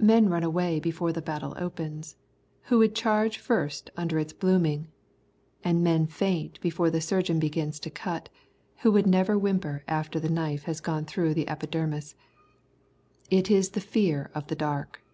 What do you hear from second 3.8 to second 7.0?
under its booming, and men faint before the